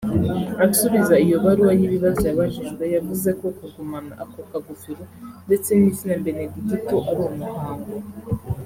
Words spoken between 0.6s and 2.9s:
Asubiza iyo baruwa y’ibibazo yabajijwe